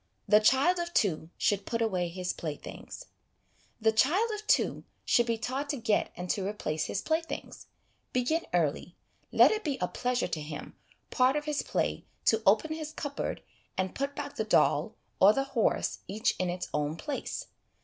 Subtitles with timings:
[0.27, 3.05] The Child of Two should put away his Play things.
[3.79, 7.67] The child of two should be taught to get and to replace his playthings.
[8.11, 8.95] Begin early.
[9.31, 10.75] Let it be a pleasure to him,
[11.11, 13.43] part of his play, to open his cupboard,
[13.77, 17.45] and put back the doll or the horse each in its own place.